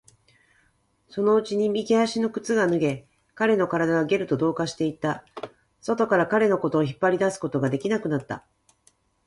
[1.09, 5.23] そのうちに右足の靴が脱げ、彼の体はゲルと同化していった。
[5.79, 8.43] 外から彼のことを引っ張り出すことができなくなった。